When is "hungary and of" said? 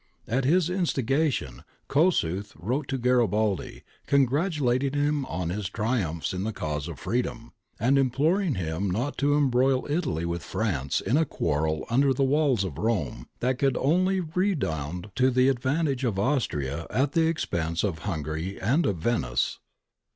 17.99-18.97